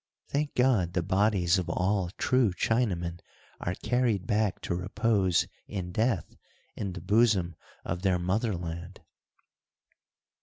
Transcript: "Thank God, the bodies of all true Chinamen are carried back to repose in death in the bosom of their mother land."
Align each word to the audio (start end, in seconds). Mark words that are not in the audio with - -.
"Thank 0.29 0.55
God, 0.55 0.93
the 0.93 1.03
bodies 1.03 1.59
of 1.59 1.69
all 1.69 2.09
true 2.17 2.53
Chinamen 2.55 3.19
are 3.59 3.75
carried 3.83 4.25
back 4.25 4.59
to 4.61 4.73
repose 4.73 5.47
in 5.67 5.91
death 5.91 6.35
in 6.75 6.93
the 6.93 7.01
bosom 7.01 7.55
of 7.85 8.01
their 8.01 8.17
mother 8.17 8.55
land." 8.55 9.01